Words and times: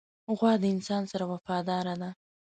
غوا 0.37 0.51
د 0.61 0.63
انسان 0.73 1.03
سره 1.11 1.23
وفاداره 1.33 1.95
ده. 2.01 2.09